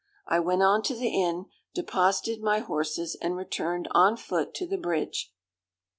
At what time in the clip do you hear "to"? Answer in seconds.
0.85-0.95, 4.55-4.65